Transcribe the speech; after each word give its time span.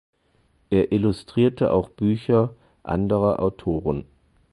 Er 0.71 0.91
illustrierte 0.91 1.71
auch 1.71 1.87
Bücher 1.89 2.55
anderer 2.81 3.39
Autoren. 3.39 4.05